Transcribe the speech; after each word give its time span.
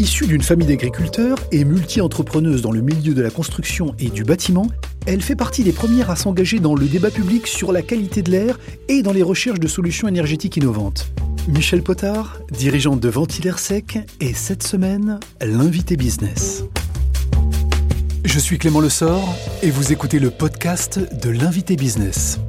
Issue 0.00 0.26
d'une 0.26 0.40
famille 0.40 0.66
d'agriculteurs 0.66 1.36
et 1.52 1.62
multi-entrepreneuse 1.62 2.62
dans 2.62 2.72
le 2.72 2.80
milieu 2.80 3.12
de 3.12 3.20
la 3.20 3.28
construction 3.28 3.94
et 3.98 4.08
du 4.08 4.24
bâtiment, 4.24 4.66
elle 5.04 5.20
fait 5.20 5.36
partie 5.36 5.62
des 5.62 5.72
premières 5.72 6.08
à 6.08 6.16
s'engager 6.16 6.58
dans 6.58 6.74
le 6.74 6.86
débat 6.86 7.10
public 7.10 7.46
sur 7.46 7.70
la 7.70 7.82
qualité 7.82 8.22
de 8.22 8.30
l'air 8.30 8.58
et 8.88 9.02
dans 9.02 9.12
les 9.12 9.22
recherches 9.22 9.60
de 9.60 9.68
solutions 9.68 10.08
énergétiques 10.08 10.56
innovantes. 10.56 11.12
Michel 11.48 11.82
Potard, 11.82 12.40
dirigeante 12.50 13.00
de 13.00 13.10
Ventilaire 13.10 13.58
Sec, 13.58 13.98
est 14.20 14.32
cette 14.32 14.62
semaine 14.62 15.20
l'invité 15.42 15.98
business. 15.98 16.64
Je 18.24 18.38
suis 18.38 18.56
Clément 18.56 18.80
Lessort 18.80 19.36
et 19.62 19.70
vous 19.70 19.92
écoutez 19.92 20.18
le 20.18 20.30
podcast 20.30 20.98
de 21.22 21.28
l'invité 21.28 21.76
business. 21.76 22.40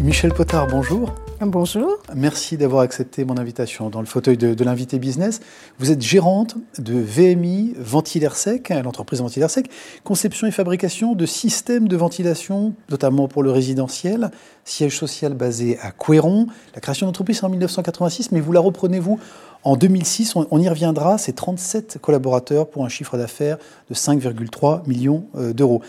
Michel 0.00 0.34
Potard, 0.34 0.66
bonjour. 0.66 1.14
Bonjour. 1.40 1.98
Merci 2.14 2.56
d'avoir 2.56 2.82
accepté 2.82 3.24
mon 3.24 3.36
invitation 3.36 3.90
dans 3.90 4.00
le 4.00 4.06
fauteuil 4.06 4.36
de, 4.36 4.64
l'invité 4.64 4.98
business. 4.98 5.40
Vous 5.78 5.90
êtes 5.90 6.00
gérante 6.00 6.56
de 6.78 6.94
VMI 6.94 7.74
Ventilaire 7.76 8.36
Sec, 8.36 8.70
l'entreprise 8.70 9.20
Ventilaire 9.20 9.50
Sec, 9.50 9.68
conception 10.04 10.46
et 10.46 10.52
fabrication 10.52 11.14
de 11.14 11.26
systèmes 11.26 11.88
de 11.88 11.96
ventilation, 11.96 12.74
notamment 12.88 13.26
pour 13.28 13.42
le 13.42 13.50
résidentiel, 13.50 14.30
siège 14.64 14.96
social 14.96 15.34
basé 15.34 15.78
à 15.82 15.90
Couéron. 15.90 16.46
La 16.74 16.80
création 16.80 17.06
d'entreprise 17.06 17.42
en 17.42 17.48
1986, 17.48 18.30
mais 18.32 18.40
vous 18.40 18.52
la 18.52 18.60
reprenez 18.60 19.00
vous 19.00 19.18
en 19.64 19.76
2006, 19.76 20.36
on, 20.36 20.60
y 20.60 20.68
reviendra, 20.68 21.16
c'est 21.16 21.32
37 21.32 21.98
collaborateurs 22.00 22.68
pour 22.68 22.84
un 22.84 22.90
chiffre 22.90 23.16
d'affaires 23.16 23.56
de 23.88 23.94
5,3 23.94 24.86
millions 24.86 25.24
euh, 25.36 25.54
d'euros. 25.54 25.80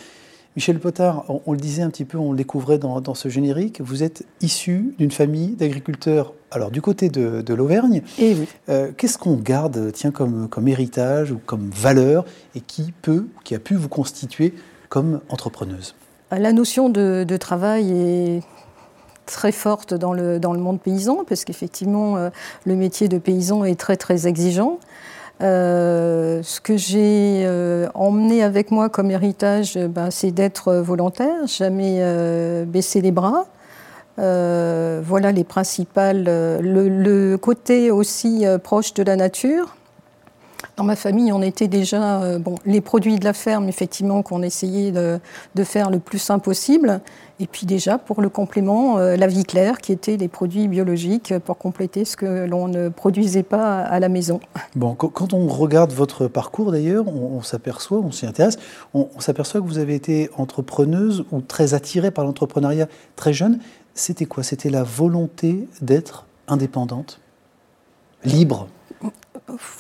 Michel 0.56 0.80
Potard, 0.80 1.26
on, 1.46 1.52
le 1.52 1.58
disait 1.58 1.82
un 1.82 1.90
petit 1.90 2.06
peu, 2.06 2.18
on 2.18 2.32
le 2.32 2.38
découvrait 2.38 2.78
dans, 2.78 3.14
ce 3.14 3.28
générique, 3.28 3.82
vous 3.82 4.04
êtes 4.04 4.24
issu 4.40 4.96
d'une 4.98 5.12
famille 5.12 5.50
d'agriculteurs, 5.50 6.34
alors 6.50 6.72
du 6.72 6.82
côté 6.82 7.10
de, 7.10 7.54
l'Auvergne. 7.54 8.02
Et 8.18 8.32
eh 8.32 8.36
oui. 8.36 8.48
Euh, 8.70 8.92
qu'est-ce 8.96 9.18
qu'on 9.18 9.36
garde, 9.36 9.92
tiens, 9.94 10.12
comme, 10.12 10.48
comme 10.48 10.70
héritage 10.70 11.34
ou 11.34 11.42
comme 11.46 11.70
valeur 11.72 12.24
et 12.56 12.62
qui 12.62 12.94
peut, 13.02 13.28
qui 13.44 13.54
a 13.54 13.60
pu 13.60 13.76
vous 13.76 13.90
constituer 13.90 14.54
comme 14.88 15.20
entrepreneuse? 15.28 15.94
La 16.32 16.54
notion 16.54 16.88
de, 16.88 17.38
travail 17.38 17.92
est 17.92 18.44
très 19.26 19.52
forte 19.52 19.94
dans 19.94 20.14
le, 20.14 20.40
dans 20.40 20.54
le 20.54 20.60
monde 20.60 20.80
paysan, 20.80 21.26
parce 21.28 21.44
qu'effectivement, 21.44 22.16
euh, 22.16 22.30
le 22.66 22.76
métier 22.76 23.10
de 23.10 23.18
paysan 23.18 23.66
est 23.66 23.78
très, 23.78 23.98
très 23.98 24.26
exigeant. 24.26 24.80
Euh, 25.42 26.42
ce 26.44 26.62
que 26.62 26.78
j'ai 26.78 27.44
euh, 27.46 27.88
emmené 27.94 28.42
avec 28.42 28.72
moi 28.72 28.90
comme 28.90 29.12
héritage, 29.12 29.78
ben, 29.78 30.10
c'est 30.10 30.32
d'être 30.32 30.74
volontaire, 30.76 31.46
jamais 31.46 31.98
euh, 32.00 32.64
baisser 32.66 33.02
les 33.02 33.12
bras. 33.12 33.46
voilà 34.18 35.32
les 35.32 35.44
principales. 35.44 36.24
Le, 36.24 37.36
côté 37.36 37.92
aussi 37.92 38.46
proche 38.64 38.94
de 38.94 39.04
la 39.04 39.16
nature. 39.16 39.76
Dans 40.78 40.84
ma 40.84 40.96
famille, 40.96 41.32
on 41.32 41.42
était 41.42 41.68
déjà 41.68 42.38
bon, 42.40 42.56
les 42.66 42.82
produits 42.82 43.20
de 43.20 43.26
la 43.26 43.34
ferme, 43.34 43.68
effectivement, 43.70 44.22
qu'on 44.22 44.42
essayait 44.42 44.92
de, 44.92 45.20
faire 45.64 45.90
le 45.90 46.00
plus 46.00 46.20
simple 46.20 46.44
possible. 46.44 47.02
Et 47.40 47.48
puis 47.48 47.66
déjà, 47.66 47.98
pour 47.98 48.22
le 48.22 48.30
complément, 48.30 48.98
euh, 48.98 49.18
la 49.18 49.28
vie 49.28 49.44
claire, 49.44 49.80
qui 49.80 49.92
était 49.92 50.16
des 50.16 50.30
produits 50.30 50.70
biologiques 50.70 51.34
pour 51.40 51.58
compléter 51.58 52.06
ce 52.06 52.16
que 52.16 52.46
l'on 52.46 52.70
ne 52.70 52.88
produisait 52.88 53.44
pas 53.44 53.82
à 53.82 54.00
la 54.00 54.08
maison. 54.08 54.40
Bon, 54.76 54.96
quand 54.96 55.34
on 55.34 55.48
regarde 55.48 55.92
votre 55.92 56.28
parcours 56.28 56.72
d'ailleurs, 56.72 57.08
on, 57.08 57.42
s'aperçoit, 57.42 58.00
on 58.00 58.12
s'y 58.12 58.26
intéresse, 58.26 58.58
on, 58.94 59.10
s'aperçoit 59.20 59.60
que 59.60 59.66
vous 59.66 59.80
avez 59.80 59.96
été 59.96 60.30
entrepreneuse 60.38 61.26
ou 61.32 61.42
très 61.42 61.74
attirée 61.74 62.12
par 62.12 62.24
l'entrepreneuriat 62.24 62.88
très 63.18 63.34
jeune. 63.34 63.60
C'était 63.94 64.26
quoi? 64.26 64.44
C'était 64.44 64.70
la 64.70 64.84
volonté 64.84 65.68
d'être 65.82 66.26
indépendante, 66.48 67.20
libre? 68.24 68.68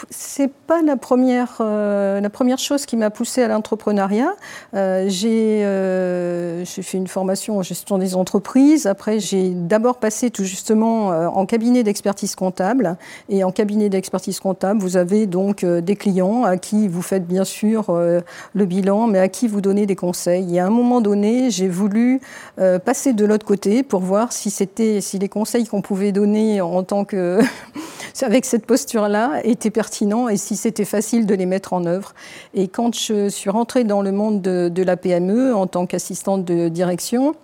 C'est 0.10 0.52
pas 0.68 0.82
la 0.84 0.96
première, 0.96 1.58
euh, 1.60 2.22
la 2.22 2.30
première 2.30 2.60
chose 2.60 2.86
qui 2.86 2.98
m'a 2.98 3.10
poussée 3.10 3.42
à 3.42 3.48
l'entrepreneuriat. 3.48 4.34
Euh, 4.76 5.10
euh, 5.26 6.64
j'ai 6.66 6.82
fait 6.84 6.98
une 6.98 7.08
formation 7.08 7.58
en 7.58 7.64
gestion 7.64 7.98
des 7.98 8.16
entreprises. 8.16 8.86
Après, 8.86 9.20
j'ai 9.20 9.50
d'abord 9.50 9.98
passé 9.98 10.30
tout 10.30 10.44
justement 10.44 11.08
en 11.08 11.46
cabinet 11.46 11.84
d'expertise 11.84 12.36
comptable. 12.36 12.98
Et 13.30 13.44
en 13.44 13.52
cabinet 13.52 13.90
d'expertise 13.90 14.40
comptable, 14.40 14.80
vous 14.80 14.98
avez 14.98 15.26
donc 15.26 15.66
des 15.66 15.96
clients 15.96 16.44
à 16.44 16.58
qui 16.58 16.88
vous 16.88 17.02
faites 17.02 17.26
bien 17.26 17.44
sûr 17.44 17.86
le 17.90 18.66
bilan, 18.66 19.08
mais 19.08 19.20
à 19.20 19.28
qui 19.28 19.48
vous 19.48 19.62
donnez 19.62 19.86
des 19.86 19.96
conseils. 19.96 20.56
Et 20.56 20.60
à 20.60 20.68
un 20.68 20.70
moment 20.70 21.02
donné, 21.02 21.50
j'ai 21.50 21.68
voulu 21.68 22.22
passer 22.58 23.14
de 23.14 23.26
l'autre 23.26 23.46
côté 23.46 23.84
pour 23.84 24.02
voir 24.02 24.32
si 24.32 24.50
c'était, 24.50 25.02
si 25.02 25.20
les 25.20 25.30
conseils 25.30 25.66
qu'on 25.66 25.82
pouvait 25.82 26.12
donner 26.12 26.62
en 26.62 26.84
tant 26.84 27.06
que 27.06 27.40
avec 28.24 28.46
cette 28.46 28.66
posture-là 28.66 29.42
était 29.44 29.72
pertinent 29.72 30.30
et 30.30 30.38
si 30.38 30.56
c'était 30.56 30.86
facile 30.86 31.26
de 31.26 31.36
les 31.36 31.46
mettre 31.46 31.74
en 31.74 31.86
œuvre. 31.86 32.14
Et 32.54 32.68
quand 32.68 32.96
je 32.96 33.30
suis 33.30 33.50
rentrée 33.50 33.84
dans 33.84 34.02
le 34.02 34.12
monde 34.12 34.42
de, 34.42 34.84
la 34.84 34.98
PME 34.98 35.56
en 35.56 35.68
tant 35.68 35.86
qu'assistante 35.86 36.46
de 36.46 36.70
direction, 36.70 37.36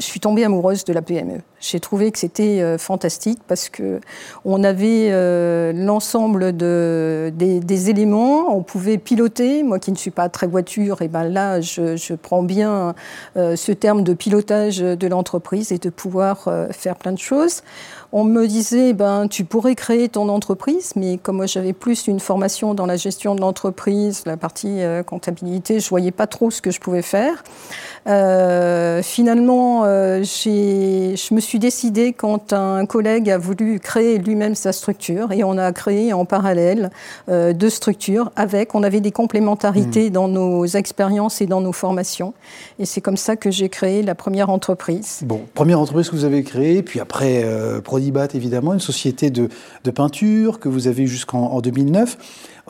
je 0.00 0.06
suis 0.06 0.20
tombée 0.20 0.44
amoureuse 0.44 0.84
de 0.84 0.92
la 0.92 1.02
PME. 1.02 1.40
J'ai 1.66 1.80
trouvé 1.80 2.12
que 2.12 2.18
c'était 2.18 2.60
euh, 2.60 2.76
fantastique 2.76 3.38
parce 3.48 3.70
que 3.70 3.98
on 4.44 4.62
avait 4.62 5.08
euh, 5.12 5.72
l'ensemble 5.72 6.54
de, 6.54 7.32
des, 7.34 7.88
éléments, 7.88 8.54
on 8.54 8.62
pouvait 8.62 8.98
piloter. 8.98 9.62
Moi 9.62 9.78
qui 9.78 9.90
ne 9.90 9.96
suis 9.96 10.10
pas 10.10 10.28
très 10.28 10.46
voiture, 10.46 11.00
et 11.00 11.08
ben 11.08 11.24
là 11.24 11.62
je, 11.62 12.14
prends 12.16 12.42
bien 12.42 12.94
euh, 13.38 13.56
ce 13.56 13.72
terme 13.72 14.04
de 14.04 14.12
pilotage 14.12 14.80
de 14.80 15.06
l'entreprise 15.06 15.72
et 15.72 15.78
de 15.78 15.88
pouvoir 15.88 16.50
faire 16.70 16.96
plein 16.96 17.12
de 17.12 17.18
choses 17.18 17.62
on 18.16 18.22
me 18.22 18.46
disait, 18.46 18.92
ben, 18.92 19.26
tu 19.26 19.44
pourrais 19.44 19.74
créer 19.74 20.08
ton 20.08 20.28
entreprise, 20.28 20.92
mais 20.94 21.18
comme 21.18 21.34
moi 21.34 21.46
j'avais 21.46 21.72
plus 21.72 22.06
une 22.06 22.20
formation 22.20 22.72
dans 22.72 22.86
la 22.86 22.94
gestion 22.94 23.34
de 23.34 23.40
l'entreprise, 23.40 24.22
la 24.24 24.36
partie 24.36 24.82
comptabilité, 25.04 25.80
je 25.80 25.88
voyais 25.88 26.12
pas 26.12 26.28
trop 26.28 26.52
ce 26.52 26.62
que 26.62 26.70
je 26.70 26.78
pouvais 26.78 27.02
faire. 27.02 27.42
Finalement, 29.02 29.82
je 29.84 31.34
me 31.34 31.40
suis 31.40 31.53
décidée 31.58 32.12
quand 32.12 32.52
un 32.52 32.86
collègue 32.86 33.30
a 33.30 33.38
voulu 33.38 33.80
créer 33.80 34.18
lui-même 34.18 34.54
sa 34.54 34.72
structure 34.72 35.32
et 35.32 35.44
on 35.44 35.58
a 35.58 35.72
créé 35.72 36.12
en 36.12 36.24
parallèle 36.24 36.90
deux 37.28 37.70
structures 37.70 38.30
avec, 38.36 38.74
on 38.74 38.82
avait 38.82 39.00
des 39.00 39.12
complémentarités 39.12 40.08
mmh. 40.08 40.12
dans 40.12 40.28
nos 40.28 40.66
expériences 40.66 41.40
et 41.40 41.46
dans 41.46 41.60
nos 41.60 41.72
formations. 41.72 42.34
Et 42.78 42.86
c'est 42.86 43.00
comme 43.00 43.16
ça 43.16 43.36
que 43.36 43.50
j'ai 43.50 43.68
créé 43.68 44.02
la 44.02 44.14
première 44.14 44.50
entreprise. 44.50 45.20
Bon, 45.24 45.42
première 45.54 45.80
entreprise 45.80 46.10
que 46.10 46.16
vous 46.16 46.24
avez 46.24 46.42
créée, 46.42 46.82
puis 46.82 47.00
après, 47.00 47.44
Prodibat, 47.82 48.28
évidemment, 48.34 48.74
une 48.74 48.80
société 48.80 49.30
de, 49.30 49.48
peinture 49.94 50.58
que 50.58 50.68
vous 50.68 50.88
avez 50.88 51.06
jusqu'en 51.06 51.60
2009. 51.60 52.16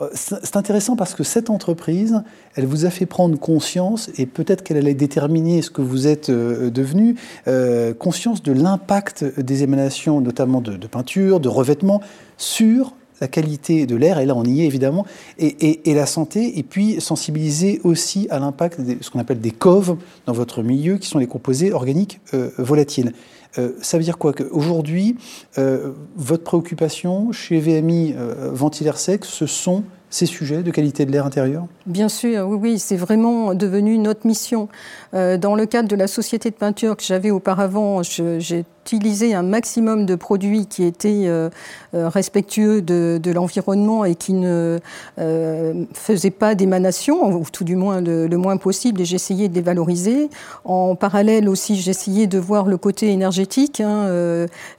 Euh, 0.01 0.09
c'est 0.13 0.57
intéressant 0.57 0.95
parce 0.95 1.13
que 1.13 1.23
cette 1.23 1.49
entreprise, 1.49 2.21
elle 2.55 2.65
vous 2.65 2.85
a 2.85 2.89
fait 2.89 3.05
prendre 3.05 3.37
conscience, 3.39 4.09
et 4.17 4.25
peut-être 4.25 4.63
qu'elle 4.63 4.77
allait 4.77 4.93
déterminer 4.93 5.61
ce 5.61 5.69
que 5.69 5.81
vous 5.81 6.07
êtes 6.07 6.29
euh, 6.29 6.69
devenu, 6.69 7.15
euh, 7.47 7.93
conscience 7.93 8.43
de 8.43 8.51
l'impact 8.51 9.23
des 9.39 9.63
émanations, 9.63 10.21
notamment 10.21 10.61
de, 10.61 10.87
peinture, 10.87 11.39
de 11.39 11.49
revêtement, 11.49 12.01
sur 12.37 12.93
la 13.21 13.29
qualité 13.29 13.85
de 13.85 13.95
l'air, 13.95 14.19
et 14.19 14.25
là 14.25 14.35
on 14.35 14.43
y 14.43 14.61
est 14.61 14.65
évidemment, 14.65 15.05
et, 15.39 15.79
la 15.85 16.05
santé, 16.05 16.59
et 16.59 16.63
puis 16.63 16.99
sensibiliser 16.99 17.79
aussi 17.85 18.27
à 18.29 18.39
l'impact 18.39 18.81
de 18.81 18.97
ce 18.99 19.09
qu'on 19.09 19.19
appelle 19.19 19.39
des 19.39 19.51
coves 19.51 19.95
dans 20.25 20.33
votre 20.33 20.63
milieu, 20.63 20.97
qui 20.97 21.07
sont 21.07 21.19
les 21.19 21.27
composés 21.27 21.71
organiques 21.71 22.19
volatiles. 22.57 23.13
Euh, 23.57 23.71
ça 23.81 23.97
veut 23.97 24.03
dire 24.03 24.17
quoi 24.17 24.33
Qu'aujourd'hui, 24.33 25.17
euh, 25.57 25.91
votre 26.15 26.43
préoccupation 26.43 27.31
chez 27.31 27.59
VMI 27.59 28.13
euh, 28.17 28.49
Ventilaire 28.51 28.97
Sec, 28.97 29.25
ce 29.25 29.45
sont 29.45 29.83
ces 30.09 30.25
sujets 30.25 30.63
de 30.63 30.71
qualité 30.71 31.05
de 31.05 31.11
l'air 31.11 31.25
intérieur? 31.25 31.65
Bien 31.85 32.09
sûr, 32.09 32.47
oui, 32.47 32.57
oui, 32.61 32.79
c'est 32.79 32.95
vraiment 32.95 33.53
devenu 33.53 33.97
notre 33.97 34.25
mission. 34.25 34.69
dans 35.11 35.55
le 35.55 35.65
cadre 35.65 35.89
de 35.89 35.95
la 35.95 36.07
société 36.07 36.51
de 36.51 36.55
peinture 36.55 36.95
que 36.95 37.03
j'avais 37.03 37.31
auparavant, 37.31 38.01
j'ai 38.03 38.65
utiliser 38.85 39.33
un 39.33 39.41
maximum 39.41 40.05
de 40.05 40.13
produits 40.13 40.67
qui 40.67 40.83
étaient 40.83 41.23
euh, 41.25 41.49
euh, 41.95 42.07
respectueux 42.07 42.83
de, 42.83 43.31
l'environnement 43.31 44.05
et 44.05 44.13
qui 44.13 44.33
ne 44.33 44.77
euh, 45.17 45.85
faisaient 45.93 46.29
pas 46.29 46.53
d'émanation, 46.53 47.33
ou 47.33 47.43
tout 47.51 47.63
du 47.63 47.75
moins 47.75 47.99
le, 47.99 48.37
moins 48.37 48.57
possible, 48.57 49.01
et 49.01 49.05
j'essayais 49.05 49.49
de 49.49 49.55
les 49.55 49.61
valoriser. 49.61 50.29
En 50.65 50.95
parallèle 50.95 51.49
aussi, 51.49 51.77
j'essayais 51.77 52.27
de 52.27 52.37
voir 52.37 52.67
le 52.67 52.77
côté 52.77 53.09
énergétique, 53.09 53.81
hein, 53.81 54.07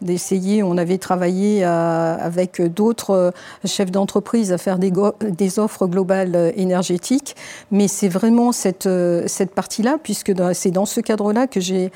d'essayer, 0.00 0.62
on 0.62 0.78
avait 0.78 0.98
travaillé 0.98 1.64
avec 1.64 2.62
d'autres 2.62 3.32
chefs 3.64 3.90
d'entreprise 3.90 4.52
à 4.52 4.58
faire 4.58 4.78
des, 4.78 5.58
offres 5.58 5.86
globales 5.86 6.52
énergétiques, 6.56 7.34
mais 7.72 7.88
c'est 7.88 8.08
vraiment 8.08 8.52
cette, 8.52 8.88
cette 9.26 9.50
partie-là, 9.50 9.98
puisque 10.02 10.32
c'est 10.52 10.70
dans 10.70 10.86
ce 10.86 11.00
cadre-là 11.00 11.46
que 11.46 11.60
j'ai 11.60 11.90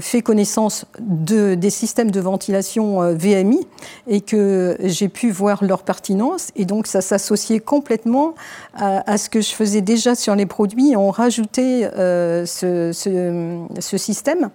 fait 0.00 0.22
connaissance 0.22 0.86
de 1.00 1.49
des 1.54 1.70
systèmes 1.70 2.10
de 2.10 2.20
ventilation 2.20 3.02
euh, 3.02 3.14
VMI 3.14 3.66
et 4.06 4.20
que 4.20 4.76
j'ai 4.80 5.08
pu 5.08 5.30
voir 5.30 5.64
leur 5.64 5.82
pertinence. 5.82 6.48
Et 6.56 6.64
donc, 6.64 6.86
ça 6.86 7.00
s'associait 7.00 7.60
complètement 7.60 8.34
à, 8.74 9.18
ce 9.18 9.28
que 9.28 9.40
je 9.40 9.50
faisais 9.50 9.80
déjà 9.80 10.14
sur 10.14 10.34
les 10.34 10.46
produits. 10.46 10.96
On 10.96 11.10
rajoutait 11.10 11.90
euh, 11.96 12.46
ce, 12.46 13.96
système 13.96 14.50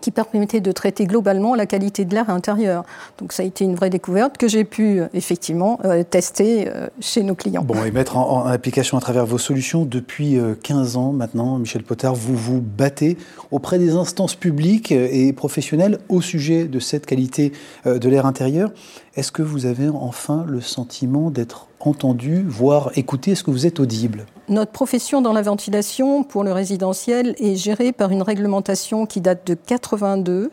qui 0.00 0.10
permettait 0.10 0.60
de 0.60 0.72
traiter 0.72 1.06
globalement 1.06 1.54
la 1.54 1.66
qualité 1.66 2.04
de 2.04 2.14
l'air 2.14 2.30
intérieur. 2.30 2.84
Donc 3.18 3.32
ça 3.32 3.42
a 3.42 3.46
été 3.46 3.64
une 3.64 3.74
vraie 3.74 3.90
découverte 3.90 4.36
que 4.36 4.48
j'ai 4.48 4.64
pu 4.64 5.00
effectivement 5.14 5.78
tester 6.10 6.68
chez 7.00 7.22
nos 7.22 7.34
clients. 7.34 7.62
Bon, 7.62 7.84
et 7.84 7.90
mettre 7.90 8.16
en, 8.16 8.46
application 8.46 8.98
à 8.98 9.00
travers 9.00 9.26
vos 9.26 9.38
solutions 9.38 9.84
depuis 9.84 10.38
15 10.62 10.96
ans 10.96 11.12
maintenant, 11.12 11.58
Michel 11.58 11.82
Potard, 11.82 12.14
vous 12.14 12.36
vous 12.36 12.60
battez 12.60 13.16
auprès 13.50 13.78
des 13.78 13.92
instances 13.92 14.34
publiques 14.34 14.92
et 14.92 15.32
professionnelles 15.32 15.98
au 16.08 16.20
sujet 16.20 16.64
de 16.64 16.78
cette 16.80 17.06
qualité 17.06 17.52
de 17.84 18.08
l'air 18.08 18.26
intérieur. 18.26 18.70
Est-ce 19.14 19.30
que 19.30 19.42
vous 19.42 19.66
avez 19.66 19.90
enfin 19.90 20.46
le 20.48 20.62
sentiment 20.62 21.30
d'être 21.30 21.68
entendu, 21.80 22.42
voire 22.48 22.90
écouté? 22.96 23.32
Est-ce 23.32 23.44
que 23.44 23.50
vous 23.50 23.66
êtes 23.66 23.78
audible? 23.78 24.24
Notre 24.48 24.72
profession 24.72 25.20
dans 25.20 25.34
la 25.34 25.42
ventilation 25.42 26.24
pour 26.24 26.44
le 26.44 26.52
résidentiel 26.52 27.34
est 27.38 27.54
gérée 27.56 27.92
par 27.92 28.10
une 28.10 28.22
réglementation 28.22 29.04
qui 29.04 29.20
date 29.20 29.46
de 29.46 29.52
82 29.52 30.50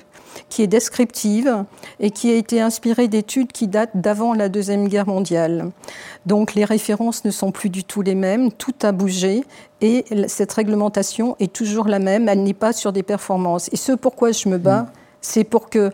qui 0.49 0.61
est 0.61 0.67
descriptive 0.67 1.63
et 2.01 2.11
qui 2.11 2.29
a 2.31 2.35
été 2.35 2.59
inspirée 2.59 3.07
d'études 3.07 3.51
qui 3.53 3.67
datent 3.67 3.95
d'avant 3.95 4.33
la 4.33 4.49
Deuxième 4.49 4.89
Guerre 4.89 5.07
mondiale. 5.07 5.71
Donc 6.25 6.53
les 6.53 6.65
références 6.65 7.23
ne 7.23 7.31
sont 7.31 7.51
plus 7.51 7.69
du 7.69 7.85
tout 7.85 8.01
les 8.01 8.13
mêmes, 8.13 8.51
tout 8.51 8.75
a 8.81 8.91
bougé 8.91 9.45
et 9.81 10.05
cette 10.27 10.51
réglementation 10.51 11.37
est 11.39 11.53
toujours 11.53 11.87
la 11.87 11.99
même, 11.99 12.27
elle 12.27 12.43
n'est 12.43 12.53
pas 12.53 12.73
sur 12.73 12.91
des 12.91 13.03
performances. 13.03 13.69
Et 13.71 13.77
ce 13.77 13.93
pourquoi 13.93 14.33
je 14.33 14.49
me 14.49 14.57
bats, 14.57 14.87
c'est 15.21 15.43
pour 15.43 15.69
que, 15.69 15.91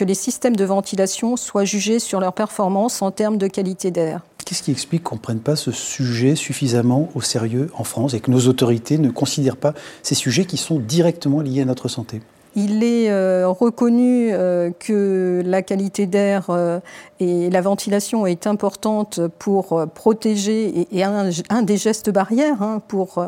les 0.00 0.14
systèmes 0.14 0.56
de 0.56 0.64
ventilation 0.64 1.36
soient 1.36 1.64
jugés 1.64 1.98
sur 1.98 2.20
leur 2.20 2.32
performance 2.32 3.02
en 3.02 3.10
termes 3.10 3.38
de 3.38 3.46
qualité 3.46 3.90
d'air. 3.90 4.20
Qu'est-ce 4.44 4.62
qui 4.62 4.70
explique 4.70 5.02
qu'on 5.02 5.16
ne 5.16 5.20
prenne 5.20 5.40
pas 5.40 5.56
ce 5.56 5.72
sujet 5.72 6.36
suffisamment 6.36 7.08
au 7.16 7.20
sérieux 7.20 7.70
en 7.76 7.82
France 7.82 8.14
et 8.14 8.20
que 8.20 8.30
nos 8.30 8.46
autorités 8.46 8.96
ne 8.96 9.10
considèrent 9.10 9.56
pas 9.56 9.74
ces 10.04 10.14
sujets 10.14 10.44
qui 10.44 10.56
sont 10.56 10.78
directement 10.78 11.40
liés 11.40 11.62
à 11.62 11.64
notre 11.64 11.88
santé? 11.88 12.20
Il 12.56 12.82
est 12.82 13.10
euh, 13.10 13.48
reconnu 13.48 14.30
euh, 14.32 14.70
que 14.78 15.42
la 15.44 15.60
qualité 15.60 16.06
d'air 16.06 16.46
euh, 16.48 16.80
et 17.20 17.50
la 17.50 17.60
ventilation 17.60 18.26
est 18.26 18.46
importante 18.46 19.20
pour 19.38 19.86
protéger 19.94 20.86
et, 20.90 21.04
un, 21.04 21.62
des 21.62 21.76
gestes 21.76 22.10
barrières 22.10 22.62
hein, 22.62 22.82
pour 22.88 23.24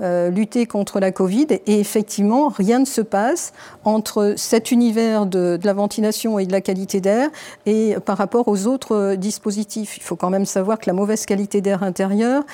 lutter 0.00 0.66
contre 0.66 1.00
la 1.00 1.10
Covid. 1.10 1.46
Et 1.66 1.80
effectivement, 1.80 2.48
rien 2.48 2.80
ne 2.80 2.84
se 2.84 3.00
passe 3.00 3.52
entre 3.84 4.34
cet 4.36 4.70
univers 4.70 5.24
de, 5.24 5.56
de 5.56 5.66
la 5.66 5.72
ventilation 5.72 6.38
et 6.38 6.46
de 6.46 6.52
la 6.52 6.60
qualité 6.60 7.00
d'air 7.00 7.30
et 7.64 7.96
par 8.04 8.18
rapport 8.18 8.48
aux 8.48 8.66
autres 8.66 9.14
dispositifs. 9.14 9.96
Il 9.96 10.02
faut 10.02 10.16
quand 10.16 10.30
même 10.30 10.46
savoir 10.46 10.78
que 10.78 10.88
la 10.88 10.94
mauvaise 10.94 11.24
qualité 11.24 11.62
d'air 11.62 11.82
intérieur 11.82 12.44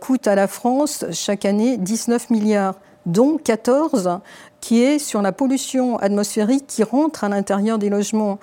coûte 0.00 0.26
à 0.26 0.34
la 0.34 0.48
France 0.48 1.04
chaque 1.12 1.44
année 1.44 1.76
19 1.76 2.30
milliards 2.30 2.74
dont 3.06 3.38
14 3.38 4.20
qui 4.64 4.82
est 4.82 4.98
sur 4.98 5.20
la 5.20 5.30
pollution 5.30 5.98
atmosphérique 5.98 6.66
qui 6.66 6.82
rentre 6.84 7.22
à 7.22 7.28
l'intérieur 7.28 7.76
des 7.76 7.90
logements. 7.90 8.38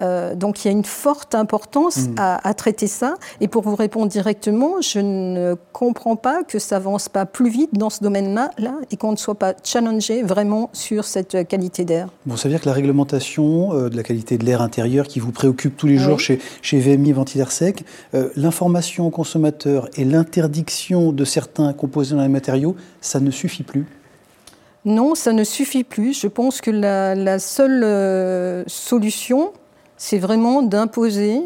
Euh, 0.00 0.34
donc 0.34 0.64
il 0.64 0.68
y 0.68 0.70
a 0.70 0.72
une 0.72 0.86
forte 0.86 1.34
importance 1.34 2.08
mm. 2.08 2.14
à, 2.16 2.54
traiter 2.54 2.86
ça. 2.86 3.16
Et 3.42 3.48
pour 3.48 3.60
vous 3.60 3.76
répondre 3.76 4.08
directement, 4.08 4.80
je 4.80 5.00
ne 5.00 5.54
comprends 5.74 6.16
pas 6.16 6.44
que 6.44 6.58
ça 6.58 6.76
avance 6.76 7.10
pas 7.10 7.26
plus 7.26 7.50
vite 7.50 7.74
dans 7.74 7.90
ce 7.90 8.02
domaine-là 8.02 8.52
là, 8.56 8.72
et 8.90 8.96
qu'on 8.96 9.12
ne 9.12 9.16
soit 9.16 9.34
pas 9.34 9.52
challengé 9.64 10.22
vraiment 10.22 10.70
sur 10.72 11.04
cette 11.04 11.46
qualité 11.46 11.84
d'air. 11.84 12.08
Bon, 12.24 12.38
ça 12.38 12.48
veut 12.48 12.54
dire 12.54 12.62
que 12.62 12.68
la 12.70 12.74
réglementation 12.74 13.74
euh, 13.74 13.90
de 13.90 13.96
la 13.98 14.02
qualité 14.02 14.38
de 14.38 14.46
l'air 14.46 14.62
intérieur 14.62 15.06
qui 15.06 15.20
vous 15.20 15.32
préoccupe 15.32 15.76
tous 15.76 15.86
les 15.86 15.98
jours 15.98 16.20
chez, 16.20 16.40
chez 16.62 16.78
VMI 16.78 17.12
Ventilaire 17.12 17.52
Sec, 17.52 17.84
euh, 18.14 18.30
l'information 18.34 19.08
aux 19.08 19.10
consommateurs 19.10 19.90
et 19.98 20.06
l'interdiction 20.06 21.12
de 21.12 21.24
certains 21.26 21.74
composés 21.74 22.16
dans 22.16 22.22
les 22.22 22.28
matériaux, 22.28 22.76
ça 23.02 23.20
ne 23.20 23.30
suffit 23.30 23.62
plus 23.62 23.84
non, 24.86 25.16
ça 25.16 25.32
ne 25.32 25.42
suffit 25.42 25.82
plus. 25.82 26.18
Je 26.18 26.28
pense 26.28 26.60
que 26.60 26.70
la, 26.70 27.38
seule 27.40 27.82
euh, 27.82 28.62
solution, 28.68 29.52
c'est 29.96 30.18
vraiment 30.18 30.62
d'imposer 30.62 31.40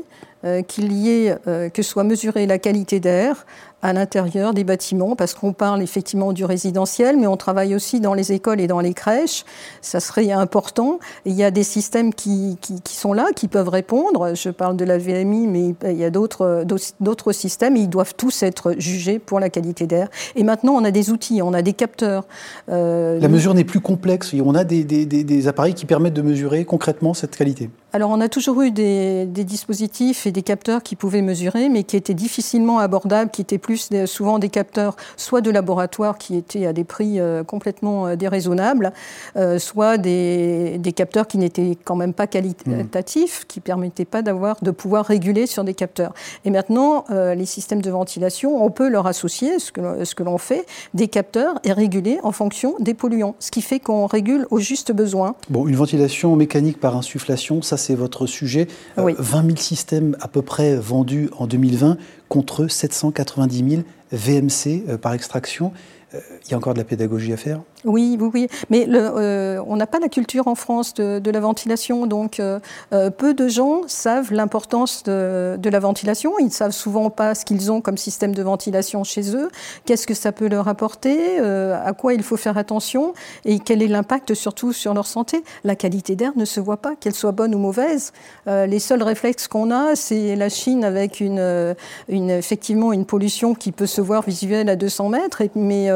euh, 0.45 0.61
qu'il 0.63 0.93
y 0.93 1.11
ait, 1.11 1.37
euh, 1.49 1.71
que 1.71 1.83
soit 1.83 2.05
mesurée 2.05 2.47
la 2.47 2.59
qualité 2.59 3.01
d'air 3.01 3.47
à 3.83 3.93
l'intérieur 3.93 4.55
des 4.55 4.65
bâtiments, 4.65 5.17
parce 5.17 5.35
qu'on 5.35 5.53
parle 5.53 5.83
effectivement 5.83 6.33
du 6.33 6.45
résidentiel, 6.45 7.17
mais 7.17 7.27
on 7.27 7.37
travaille 7.37 7.75
aussi 7.75 8.01
dans 8.01 8.15
les 8.15 8.33
écoles 8.33 8.61
et 8.61 8.67
dans 8.67 8.81
les 8.81 8.95
crèches. 8.95 9.45
Ça 9.81 10.01
serait 10.01 10.31
important. 10.33 10.99
il 11.25 11.33
y 11.33 11.43
a 11.43 11.51
des 11.51 11.63
systèmes 11.63 12.13
qui, 12.13 12.59
qui, 12.61 12.81
qui, 12.83 12.97
sont 12.97 13.13
là, 13.13 13.27
qui 13.35 13.49
peuvent 13.49 13.69
répondre. 13.69 14.35
Je 14.35 14.51
parle 14.51 14.77
de 14.77 14.85
la 14.85 14.99
VMI, 14.99 15.47
mais 15.47 15.75
il 15.91 15.99
y 15.99 16.05
a 16.05 16.11
d'autres, 16.11 16.65
d'autres 17.01 17.33
systèmes. 17.33 17.77
Ils 17.77 17.89
doivent 17.89 18.15
tous 18.15 18.43
être 18.43 18.75
jugés 18.79 19.19
pour 19.19 19.41
la 19.41 19.51
qualité 19.51 19.87
d'air. 19.87 20.09
Et 20.37 20.45
maintenant, 20.45 20.75
on 20.75 20.85
a 20.85 20.91
des 20.91 21.11
outils, 21.11 21.41
on 21.43 21.53
a 21.53 21.63
des 21.63 21.73
capteurs. 21.73 22.25
Euh, 22.69 23.19
la 23.19 23.29
mesure 23.29 23.55
n'est 23.55 23.65
plus 23.65 23.81
complexe. 23.81 24.35
On 24.45 24.55
a 24.55 24.65
des, 24.65 24.85
des, 24.85 25.07
des, 25.07 25.49
appareils 25.49 25.75
qui 25.75 25.87
permettent 25.87 26.15
de 26.15 26.23
mesurer 26.23 26.65
concrètement 26.65 27.15
cette 27.15 27.37
qualité. 27.37 27.71
Alors, 27.93 28.11
on 28.11 28.21
a 28.21 28.29
toujours 28.29 28.63
eu 28.63 28.71
des, 28.71 29.27
dispositifs 29.27 30.27
et 30.27 30.33
des 30.33 30.43
capteurs 30.43 30.83
qui 30.83 30.97
pouvaient 30.97 31.23
mesurer, 31.23 31.69
mais 31.69 31.83
qui 31.83 31.97
étaient 31.97 32.15
difficilement 32.15 32.79
abordables, 32.79 33.31
qui 33.31 33.43
étaient 33.43 33.59
plus 33.59 33.70
souvent 33.77 34.39
des 34.39 34.49
capteurs, 34.49 34.97
soit 35.17 35.41
de 35.41 35.51
laboratoire 35.51 36.19
qui 36.19 36.37
étaient 36.37 36.67
à 36.67 36.73
des 36.73 36.85
prix 36.85 37.21
euh, 37.21 37.45
complètement 37.45 38.07
euh, 38.07 38.17
déraisonnables, 38.17 38.93
euh, 39.37 39.59
soit 39.59 39.99
des, 39.99 40.79
des, 40.79 40.93
capteurs 40.93 41.27
qui 41.27 41.39
n'étaient 41.39 41.77
quand 41.85 41.97
même 41.97 42.13
pas 42.13 42.27
qualitatifs, 42.27 43.45
qui 43.49 43.61
permettaient 43.61 44.05
pas 44.05 44.23
d'avoir 44.23 44.57
de 44.63 44.71
pouvoir 44.71 45.07
réguler 45.07 45.47
sur 45.47 45.65
des 45.65 45.75
capteurs. 45.75 46.13
Et 46.45 46.51
maintenant, 46.51 47.05
les 47.11 47.47
systèmes 47.47 47.81
de 47.81 47.91
ventilation, 47.91 48.63
on 48.63 48.71
peut 48.71 48.89
leur 48.89 49.07
associer 49.07 49.59
ce 49.59 49.73
que, 49.73 50.05
ce 50.05 50.15
que 50.15 50.23
l'on 50.23 50.39
fait, 50.39 50.67
des 50.95 51.09
capteurs 51.09 51.59
et 51.65 51.73
réguler 51.73 52.19
en 52.23 52.33
fonction 52.33 52.75
des 52.81 52.95
polluants, 52.95 53.35
ce 53.39 53.51
qui 53.51 53.63
fait 53.63 53.81
qu'on 53.81 54.07
régule 54.07 54.47
au 54.51 54.59
juste 54.59 54.93
besoin. 54.93 55.35
Bon, 55.49 55.67
une 55.67 55.77
ventilation 55.77 56.37
mécanique 56.37 56.81
par 56.81 56.97
insufflation, 56.97 57.63
ça 57.63 57.77
c'est 57.77 57.95
votre 57.95 58.27
sujet. 58.27 58.67
Oui. 58.97 59.15
20 59.19 59.47
000 59.47 59.57
systèmes 59.57 60.17
à 60.21 60.29
peu 60.29 60.43
près 60.43 60.77
vendus 60.77 61.31
en 61.39 61.47
2020 61.47 61.97
contre 62.31 62.69
790 62.69 63.60
000 63.69 63.83
VMC 64.13 64.99
par 64.99 65.13
extraction. 65.13 65.73
Euh, 66.15 66.21
il 66.45 66.51
y 66.51 66.55
a 66.55 66.57
encore 66.57 66.75
de 66.75 66.79
la 66.79 66.85
pédagogie 66.85 67.33
à 67.33 67.37
faire 67.37 67.61
oui, 67.85 68.19
oui, 68.21 68.31
oui. 68.35 68.49
Mais 68.69 68.85
le, 68.85 68.99
euh, 69.01 69.63
on 69.67 69.77
n'a 69.77 69.87
pas 69.87 69.99
la 69.99 70.09
culture 70.09 70.49
en 70.49 70.55
France 70.55 70.95
de, 70.95 71.31
la 71.31 71.41
ventilation, 71.41 72.07
donc 72.07 72.41
euh, 72.41 72.59
euh, 72.93 73.11
peu 73.11 73.35
de 73.35 73.49
gens 73.49 73.83
savent 73.87 74.33
l'importance 74.33 75.03
de, 75.05 75.57
de, 75.59 75.71
la 75.71 75.81
ventilation. 75.81 76.33
Ils 76.39 76.47
ne 76.47 76.51
savent 76.51 76.73
souvent 76.73 77.09
pas 77.09 77.35
ce 77.35 77.45
qu'ils 77.45 77.73
ont 77.73 77.81
comme 77.81 77.97
système 77.97 78.35
de 78.35 78.43
ventilation 78.43 79.05
chez 79.05 79.35
eux, 79.35 79.49
qu'est-ce 79.87 80.07
que 80.07 80.15
ça 80.15 80.33
peut 80.33 80.49
leur 80.49 80.69
apporter, 80.69 81.39
à 81.39 81.93
quoi 81.93 82.15
il 82.15 82.23
faut 82.23 82.37
faire 82.37 82.59
attention? 82.59 83.15
Et 83.45 83.59
quel 83.59 83.83
est 83.83 83.89
l'impact 83.89 84.35
surtout 84.35 84.73
sur 84.73 84.95
leur 84.95 85.07
santé? 85.07 85.43
La 85.65 85.77
qualité 85.77 86.17
d'air 86.17 86.33
ne 86.37 86.45
se 86.45 86.61
voit 86.61 86.77
pas, 86.77 86.97
qu'elle 86.97 87.15
soit 87.15 87.33
bonne 87.33 87.55
ou 87.55 87.59
mauvaise. 87.59 88.13
les 88.47 88.79
seuls 88.79 89.03
réflexes 89.03 89.49
qu'on 89.49 89.71
a, 89.71 89.95
c'est 89.95 90.37
la 90.37 90.49
Chine 90.49 90.85
avec 90.85 91.21
une, 91.21 91.75
une, 92.09 92.31
effectivement 92.31 92.93
une 92.93 93.07
pollution 93.07 93.55
qui 93.55 93.73
peut 93.73 93.87
se 93.87 94.01
voir 94.01 94.23
visuelle 94.23 94.69
à 94.69 94.77
200 94.77 95.09
mètres, 95.09 95.43
mais 95.55 95.91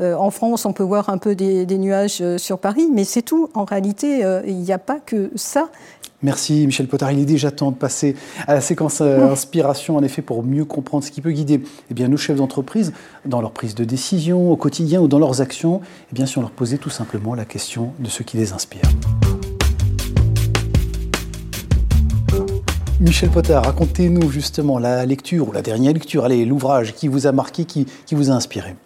en 0.00 0.30
France, 0.30 0.66
on 0.66 0.72
peut 0.72 0.82
voir 0.82 1.08
un 1.08 1.18
des, 1.28 1.78
nuages 1.78 2.18
euh, 2.20 2.38
sur 2.38 2.58
Paris, 2.58 2.88
mais 2.92 3.04
c'est 3.04 3.22
tout. 3.22 3.50
En 3.54 3.64
réalité, 3.64 4.24
euh, 4.24 4.42
il 4.46 4.56
n'y 4.56 4.72
a 4.72 4.78
pas 4.78 5.00
que 5.00 5.30
ça. 5.34 5.68
Merci 6.22 6.66
Michel 6.66 6.88
Potard. 6.88 7.12
Il 7.12 7.18
est 7.18 7.26
déjà 7.26 7.50
temps 7.50 7.70
de 7.70 7.76
passer 7.76 8.16
à 8.46 8.54
la 8.54 8.60
séquence 8.60 9.00
euh, 9.02 9.30
inspiration, 9.30 9.96
en 9.96 10.02
effet, 10.02 10.22
pour 10.22 10.42
mieux 10.42 10.64
comprendre 10.64 11.04
ce 11.04 11.10
qui 11.10 11.20
peut 11.20 11.32
guider 11.32 11.62
eh 11.90 11.94
bien, 11.94 12.08
nos 12.08 12.16
chefs 12.16 12.36
d'entreprise 12.36 12.92
dans 13.26 13.40
leur 13.42 13.50
prise 13.50 13.74
de 13.74 13.84
décision 13.84 14.50
au 14.50 14.56
quotidien 14.56 15.00
ou 15.00 15.08
dans 15.08 15.18
leurs 15.18 15.40
actions. 15.40 15.82
Eh 16.10 16.14
bien, 16.14 16.24
si 16.24 16.38
on 16.38 16.40
leur 16.40 16.50
posait 16.50 16.78
tout 16.78 16.90
simplement 16.90 17.34
la 17.34 17.44
question 17.44 17.92
de 17.98 18.08
ce 18.08 18.22
qui 18.22 18.38
les 18.38 18.52
inspire. 18.52 18.82
Michel 23.00 23.28
Potard, 23.28 23.66
racontez-nous 23.66 24.30
justement 24.30 24.78
la 24.78 25.04
lecture 25.04 25.48
ou 25.48 25.52
la 25.52 25.62
dernière 25.62 25.92
lecture, 25.92 26.24
allez, 26.24 26.46
l'ouvrage 26.46 26.94
qui 26.94 27.08
vous 27.08 27.26
a 27.26 27.32
marqué, 27.32 27.64
qui 27.66 27.86
vous 28.12 28.30
a 28.30 28.34
inspiré. 28.34 28.76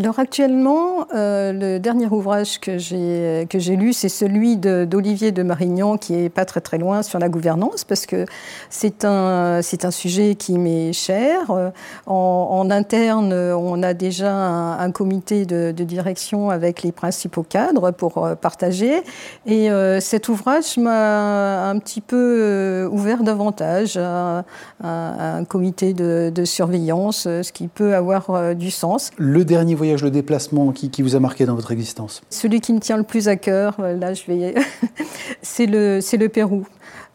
Alors 0.00 0.20
actuellement, 0.20 1.08
euh, 1.12 1.52
le 1.52 1.80
dernier 1.80 2.06
ouvrage 2.06 2.60
que 2.60 2.78
j'ai 2.78 3.76
lu, 3.76 3.92
c'est 3.92 4.08
celui 4.08 4.56
d'Olivier 4.56 5.32
de, 5.32 5.42
Marignan, 5.42 5.96
qui 5.96 6.14
est 6.14 6.28
pas 6.28 6.44
très 6.44 6.60
très 6.60 6.78
loin 6.78 7.02
sur 7.02 7.18
la 7.18 7.28
gouvernance, 7.28 7.82
parce 7.82 8.06
que 8.06 8.24
c'est 8.70 9.04
un 9.04 9.60
un 9.82 9.90
sujet 9.90 10.36
qui 10.36 10.56
m'est 10.56 10.92
cher. 10.92 11.50
Euh, 11.50 11.70
en, 12.06 12.70
interne, 12.70 13.32
on 13.32 13.82
a 13.82 13.92
déjà 13.92 14.32
un, 14.32 14.92
comité 14.92 15.46
de, 15.46 15.72
direction 15.72 16.50
avec 16.50 16.84
les 16.84 16.92
principaux 16.92 17.42
cadres 17.42 17.90
pour 17.90 18.24
euh, 18.24 18.34
partager, 18.36 19.02
et 19.46 19.68
cet 20.00 20.28
ouvrage 20.28 20.76
m'a 20.76 21.70
un 21.70 21.78
petit 21.80 22.00
peu 22.00 22.88
ouvert 22.92 23.24
davantage 23.24 23.96
à, 23.96 24.44
un 24.80 25.44
comité 25.44 25.92
de, 25.92 26.44
surveillance, 26.44 27.22
ce 27.24 27.52
qui 27.52 27.66
peut 27.66 27.96
avoir 27.96 28.54
du 28.54 28.70
sens. 28.70 29.10
Le 29.16 29.44
dernier 29.44 29.74
le 29.96 30.10
déplacement 30.10 30.72
qui, 30.72 31.02
vous 31.02 31.16
a 31.16 31.20
marqué 31.20 31.46
dans 31.46 31.54
votre 31.54 31.72
existence 31.72 32.22
Celui 32.30 32.60
qui 32.60 32.72
me 32.72 32.80
tient 32.80 32.96
le 32.96 33.02
plus 33.02 33.28
à 33.28 33.36
cœur, 33.36 33.76
euh, 33.80 33.96
là 33.96 34.14
je 34.14 34.24
vais, 34.26 34.54
c'est 35.42 35.66
le, 35.66 36.00
c'est 36.00 36.16
le 36.16 36.28
Pérou. 36.28 36.66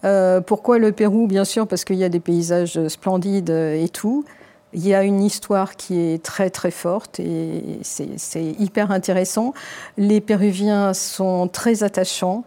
Euh, 0.03 0.41
pourquoi 0.41 0.79
le 0.79 0.91
Pérou? 0.91 1.27
Bien 1.27 1.45
sûr 1.45 1.67
parce 1.67 1.83
qu'il 1.85 1.95
y 1.95 2.03
a 2.03 2.09
des 2.09 2.19
paysages 2.19 2.87
splendides 2.87 3.49
et 3.49 3.89
tout, 3.91 4.25
Il 4.73 4.85
y 4.85 4.93
a 4.93 5.03
une 5.03 5.21
histoire 5.21 5.75
qui 5.75 5.99
est 5.99 6.23
très 6.23 6.49
très 6.49 6.71
forte 6.71 7.19
et 7.19 7.79
c'est 7.83 8.43
hyper 8.59 8.91
intéressant. 8.91 9.53
Les 9.97 10.19
Péruviens 10.19 10.93
sont 10.93 11.47
très 11.47 11.83
attachants. 11.83 12.43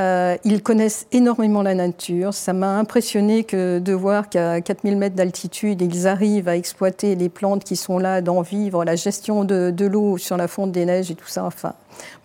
Euh, 0.00 0.36
ils 0.44 0.62
connaissent 0.62 1.06
énormément 1.12 1.62
la 1.62 1.74
nature. 1.74 2.32
Ça 2.32 2.52
m'a 2.52 2.78
impressionné 2.78 3.44
que 3.44 3.78
de 3.78 3.92
voir 3.92 4.28
qu'à 4.28 4.60
4000 4.60 4.96
mètres 4.96 5.16
d'altitude, 5.16 5.82
ils 5.82 6.06
arrivent 6.06 6.48
à 6.48 6.56
exploiter 6.56 7.14
les 7.14 7.28
plantes 7.28 7.64
qui 7.64 7.76
sont 7.76 7.98
là, 7.98 8.22
d'en 8.22 8.40
vivre, 8.40 8.84
la 8.84 8.96
gestion 8.96 9.44
de, 9.44 9.74
l'eau 9.84 10.16
sur 10.16 10.36
la 10.36 10.48
fonte 10.48 10.72
des 10.72 10.86
neiges 10.86 11.10
et 11.10 11.14
tout 11.14 11.28
ça. 11.28 11.44
Enfin, 11.44 11.74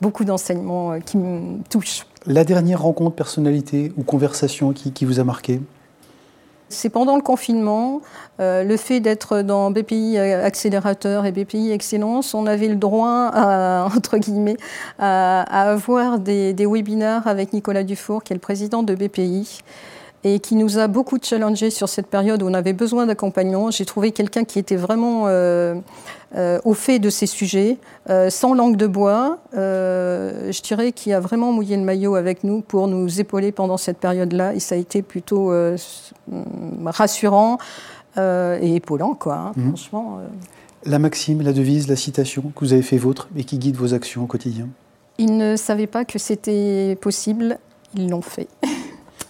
beaucoup 0.02 0.24
d'enseignements 0.24 0.94
euh, 0.94 1.00
qui 1.00 1.18
me 1.18 1.62
touchent. 1.70 2.06
La 2.26 2.44
dernière 2.44 2.82
rencontre, 2.82 3.16
personnalité 3.16 3.92
ou 3.98 4.04
conversation 4.04 4.74
qui 4.74 5.06
vous 5.06 5.20
a 5.20 5.24
marqué? 5.24 5.62
C'est 6.70 6.90
pendant 6.90 7.16
le 7.16 7.22
confinement, 7.22 8.02
euh, 8.40 8.64
le 8.64 8.78
fait 8.78 9.00
d'être 9.00 9.42
dans 9.42 9.72
BPI 9.72 10.18
Accélérateur 10.18 11.26
et 11.26 11.32
BPI 11.32 11.72
Excellence, 11.72 12.34
on 12.34 12.46
avait 12.46 12.68
le 12.68 12.76
droit, 12.76 13.30
à, 13.34 13.88
entre 13.96 14.18
guillemets, 14.18 14.58
à, 15.00 15.42
avoir 15.70 16.20
des, 16.20 16.54
des, 16.54 16.66
webinaires 16.66 17.28
avec 17.28 17.54
Nicolas 17.54 17.84
Dufour, 17.84 18.24
qui 18.24 18.34
est 18.34 18.36
le 18.36 18.42
président 18.42 18.84
de 18.84 18.96
BPI 18.96 19.64
et 20.24 20.40
qui 20.40 20.56
nous 20.56 20.78
a 20.78 20.88
beaucoup 20.88 21.18
challengé 21.22 21.70
sur 21.70 21.88
cette 21.88 22.08
période 22.08 22.42
où 22.42 22.48
on 22.48 22.54
avait 22.54 22.74
besoin 22.74 23.06
d'accompagnement. 23.06 23.72
J'ai 23.72 23.86
trouvé 23.86 24.12
quelqu'un 24.12 24.44
qui 24.44 24.60
était 24.60 24.76
vraiment 24.76 25.26
euh, 25.28 25.76
euh, 26.36 26.60
au 26.66 26.74
fait 26.74 27.00
de 27.00 27.10
ces 27.10 27.28
sujets, 27.28 27.78
euh, 28.10 28.30
sans 28.30 28.54
langue 28.54 28.78
de 28.78 28.88
bois. 28.88 29.38
je 29.54 30.62
dirais 30.62 30.92
qu'il 30.92 31.14
a 31.14 31.20
vraiment 31.20 31.52
mouillé 31.52 31.78
le 31.78 31.84
maillot 31.84 32.16
avec 32.16 32.44
nous 32.44 32.62
pour 32.62 32.88
nous 32.88 33.20
épauler 33.20 33.52
pendant 33.52 33.78
cette 33.78 33.98
période-là. 33.98 34.56
Et 34.56 34.60
ça 34.60 34.76
a 34.76 34.78
été 34.78 35.02
plutôt 35.02 35.54
rassurant 36.86 37.58
et 38.18 38.76
épaulant, 38.76 39.14
quoi. 39.14 39.36
Hein, 39.36 39.52
mhm. 39.56 39.68
Franchement. 39.68 40.20
La 40.86 41.00
maxime, 41.00 41.42
la 41.42 41.54
devise, 41.54 41.88
la 41.88 41.96
citation 41.96 42.44
que 42.56 42.60
vous 42.62 42.74
avez 42.74 42.82
fait 42.82 42.98
vôtre 42.98 43.28
et 43.36 43.44
qui 43.44 43.58
guide 43.58 43.76
vos 43.76 43.94
actions 43.94 44.24
au 44.24 44.28
quotidien? 44.28 44.68
Ils 45.18 45.36
ne 45.36 45.56
savaient 45.56 45.88
pas 45.88 46.06
que 46.06 46.20
c'était 46.20 46.98
possible, 47.02 47.58
ils 47.96 48.10
l'ont 48.10 48.22
fait. 48.22 48.48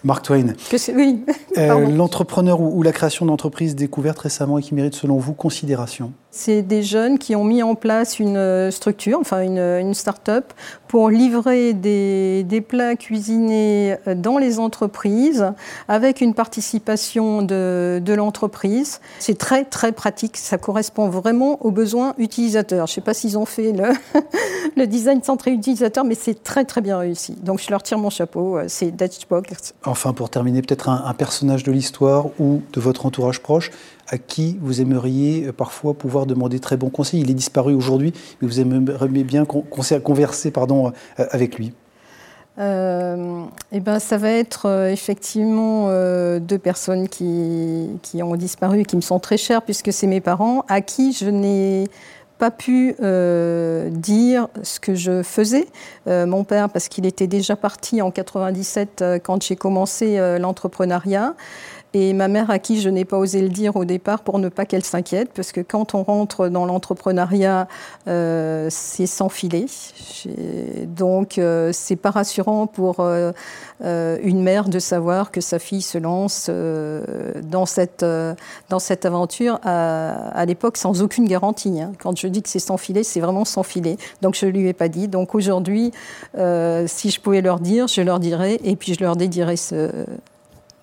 Mark 0.08 0.24
Twain. 0.24 0.54
oui. 0.96 1.26
Euh, 1.58 1.88
l'entrepreneur 1.90 2.62
ou, 2.62 2.84
la 2.84 2.92
création 2.92 3.26
d'entreprise 3.26 3.76
découverte 3.76 4.20
récemment 4.20 4.60
et 4.60 4.62
qui 4.62 4.76
mérite 4.76 4.94
selon 4.94 5.18
vous 5.18 5.34
considération? 5.34 6.14
C'est 6.38 6.62
des 6.62 6.84
jeunes 6.84 7.18
qui 7.18 7.36
ont 7.36 7.44
mis 7.44 7.64
en 7.64 7.74
place 7.74 8.20
une 8.20 8.38
euh, 8.38 8.70
structure, 8.70 9.18
enfin 9.20 9.42
une, 9.42 9.58
une 9.58 9.96
start-up, 9.96 10.54
pour 10.88 11.10
livrer 11.10 11.74
des, 11.74 12.64
plats 12.68 12.96
cuisinés 12.96 13.96
euh, 14.08 14.14
dans 14.14 14.38
les 14.38 14.60
entreprises 14.60 15.52
avec 15.88 16.22
une 16.22 16.36
participation 16.36 17.42
de, 17.42 18.14
l'entreprise. 18.16 19.02
C'est 19.18 19.40
très 19.40 19.66
très 19.66 19.92
pratique, 19.92 20.38
ça 20.38 20.60
correspond 20.60 21.10
vraiment 21.10 21.58
aux 21.66 21.72
besoins 21.72 22.14
utilisateurs. 22.20 22.86
Je 22.86 22.92
ne 22.92 22.96
sais 22.96 23.02
pas 23.02 23.16
s'ils 23.16 23.36
ont 23.40 23.46
fait 23.46 23.72
le, 23.72 23.90
le 24.78 24.86
design 24.86 25.24
centré 25.24 25.52
utilisateur, 25.52 26.06
mais 26.06 26.16
c'est 26.16 26.44
très 26.44 26.66
très 26.66 26.82
bien 26.82 27.00
réussi. 27.00 27.34
Donc 27.42 27.60
je 27.62 27.72
leur 27.72 27.82
tire 27.82 27.98
mon 27.98 28.12
chapeau, 28.12 28.60
c'est 28.68 28.92
Dutchbox. 28.92 29.74
Enfin, 29.86 30.14
pour 30.14 30.30
terminer, 30.30 30.62
peut-être 30.62 30.88
un, 30.88 31.14
personnage 31.16 31.64
de 31.64 31.72
l'histoire 31.72 32.28
ou 32.40 32.62
de 32.74 32.80
votre 32.80 33.08
entourage 33.08 33.42
proche 33.42 33.72
à 34.08 34.18
qui 34.18 34.58
vous 34.62 34.82
aimeriez 34.82 35.48
euh, 35.48 35.52
parfois 35.52 35.94
pouvoir 35.94 36.26
demander 36.26 36.60
très 36.60 36.78
bons 36.78 36.90
conseils. 36.90 37.22
Il 37.22 37.30
est 37.30 37.36
disparu 37.36 37.74
aujourd'hui, 37.74 38.14
mais 38.42 38.48
vous 38.48 38.60
aimeriez 38.60 39.24
bien 39.24 39.46
converser 39.46 40.52
pardon, 40.52 40.92
euh, 41.20 41.26
avec 41.32 41.58
lui. 41.58 41.74
Euh, 42.60 43.44
eh 43.72 43.80
ben, 43.80 44.00
ça 44.00 44.18
va 44.18 44.32
être 44.32 44.90
effectivement 44.92 45.90
deux 46.40 46.58
personnes 46.58 47.08
qui, 47.08 47.88
qui, 48.02 48.24
ont 48.24 48.36
disparu 48.36 48.80
et 48.80 48.86
qui 48.86 48.96
me 48.96 49.02
sont 49.02 49.20
très 49.20 49.38
chères 49.38 49.62
puisque 49.62 49.94
c'est 49.94 50.08
mes 50.08 50.22
parents, 50.22 50.66
à 50.68 50.82
qui 50.82 51.14
je 51.14 51.30
n'ai 51.30 51.88
pas 52.38 52.52
pu 52.52 52.96
euh, 53.02 53.90
dire 53.90 54.48
ce 54.64 54.80
que 54.80 54.96
je 54.96 55.24
faisais. 55.24 55.68
Euh, 56.08 56.26
mon 56.26 56.44
père, 56.44 56.70
parce 56.70 56.88
qu'il 56.88 57.06
était 57.06 57.28
déjà 57.28 57.56
parti 57.56 58.02
en 58.02 58.12
97 58.12 59.02
euh, 59.02 59.20
quand 59.20 59.44
j'ai 59.44 59.56
commencé 59.56 60.18
l'entrepreneuriat. 60.40 61.36
Et 61.94 62.12
ma 62.14 62.28
mère, 62.28 62.50
à 62.50 62.60
qui 62.60 62.82
je 62.82 62.90
n'ai 62.90 63.06
pas 63.06 63.18
osé 63.18 63.42
le 63.42 63.48
dire 63.48 63.78
au 63.78 63.86
départ 63.86 64.22
pour 64.22 64.40
ne 64.40 64.50
pas 64.50 64.66
qu'elle 64.66 64.84
s'inquiète, 64.84 65.32
parce 65.34 65.54
que 65.54 65.62
quand 65.62 65.96
on 65.96 66.04
rentre 66.04 66.50
dans 66.50 66.66
l'entrepreneuriat, 66.66 67.68
euh, 68.08 68.68
c'est 68.70 69.06
sans 69.06 69.30
filet. 69.30 69.68
Donc, 70.86 71.38
euh, 71.38 71.72
c'est 71.74 71.96
pas 71.96 72.12
rassurant 72.12 72.68
pour 72.68 72.98
euh, 73.00 73.32
une 73.80 74.44
mère 74.44 74.68
de 74.68 74.80
savoir 74.80 75.32
que 75.32 75.40
sa 75.40 75.60
fille 75.60 75.82
se 75.82 75.98
lance 75.98 76.50
dans, 76.50 77.66
cette, 77.66 78.06
dans 78.70 78.80
cette 78.80 79.06
aventure 79.06 79.60
à, 79.64 80.46
l'époque 80.46 80.76
sans 80.76 81.02
aucune 81.02 81.28
garantie. 81.28 81.80
Hein. 81.82 81.94
Quand 82.00 82.18
je 82.18 82.28
dis 82.28 82.42
que 82.42 82.50
c'est 82.50 82.60
sans 82.60 82.78
filet, 82.78 83.04
c'est 83.04 83.22
vraiment 83.22 83.46
sans 83.46 83.64
filet. 83.64 83.96
Donc, 84.22 84.36
je 84.36 84.46
ne 84.46 84.52
lui 84.52 84.68
ai 84.68 84.74
pas 84.74 84.90
dit. 84.90 85.08
Donc, 85.08 85.36
aujourd'hui, 85.36 85.94
si 86.36 87.12
je 87.12 87.22
pouvais 87.22 87.42
leur 87.42 87.62
dire, 87.62 87.88
je 87.88 88.02
leur 88.02 88.20
dirais, 88.20 88.60
et 88.66 88.76
puis 88.76 88.94
je 88.94 89.00
leur 89.00 89.16
dédierais 89.16 89.56
ce 89.56 89.90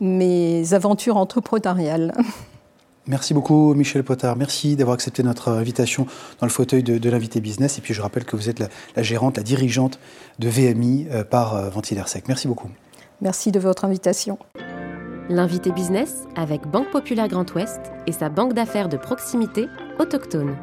mes 0.01 0.75
aventures 0.75 1.17
entrepreneuriales. 1.17 2.13
Merci 3.07 3.35
beaucoup 3.35 3.75
Michel 3.75 4.03
Potard. 4.03 4.37
Merci 4.37 4.77
d'avoir 4.77 4.95
accepté 4.95 5.23
notre 5.23 5.51
invitation 5.51 6.07
dans 6.41 6.47
le 6.47 6.53
fauteuil 6.53 6.83
de, 6.83 7.11
l'invité 7.11 7.41
business. 7.41 7.79
Et 7.79 7.83
puis 7.83 7.93
je 7.93 8.01
rappelle 8.01 8.25
que 8.25 8.35
vous 8.35 8.49
êtes 8.49 8.59
la, 8.59 9.03
gérante, 9.03 9.37
la 9.37 9.43
dirigeante 9.43 9.99
de 10.39 10.49
VMI 10.49 11.09
euh, 11.11 11.23
par 11.23 11.55
euh, 11.55 11.69
Ventilaire 11.69 12.09
Sec. 12.09 12.25
Merci 12.29 12.49
beaucoup. 12.49 12.71
Merci 13.21 13.53
de 13.53 13.59
votre 13.59 13.85
invitation. 13.85 14.39
L'invité 15.29 15.71
business 15.71 16.25
avec 16.35 16.67
Banque 16.67 16.91
Populaire 16.91 17.29
Grand 17.29 17.55
Ouest 17.55 17.81
et 18.07 18.13
sa 18.13 18.31
banque 18.31 18.55
d'affaires 18.55 18.89
de 18.89 18.97
proximité 18.97 19.69
autochtone. 19.99 20.57